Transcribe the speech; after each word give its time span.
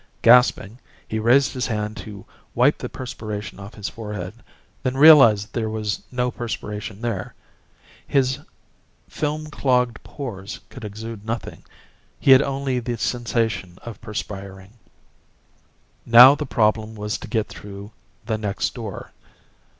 Gasping, 0.23 0.79
he 1.07 1.19
raised 1.19 1.51
his 1.53 1.67
hand 1.67 1.95
to 1.97 2.25
wipe 2.55 2.79
the 2.79 2.89
perspiration 2.89 3.59
off 3.59 3.75
his 3.75 3.87
forehead, 3.87 4.33
then 4.81 4.97
realized 4.97 5.53
there 5.53 5.69
was 5.69 6.01
no 6.11 6.31
perspiration 6.31 7.01
there. 7.01 7.35
His 8.07 8.39
film 9.07 9.51
clogged 9.51 10.01
pores 10.01 10.59
could 10.71 10.83
exude 10.83 11.23
nothing; 11.23 11.63
he 12.19 12.31
had 12.31 12.41
only 12.41 12.79
the 12.79 12.97
sensation 12.97 13.77
of 13.83 14.01
perspiring. 14.01 14.73
Now 16.03 16.33
the 16.33 16.47
problem 16.47 16.95
was 16.95 17.19
to 17.19 17.27
get 17.27 17.47
through 17.47 17.91
the 18.25 18.39
next 18.39 18.73
door. 18.73 19.11